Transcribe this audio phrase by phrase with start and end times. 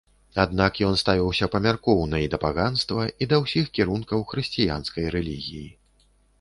[0.43, 5.65] Аднак ён ставіўся памяркоўна і да паганства, і да ўсіх кірункаў хрысціянскай рэлігіі.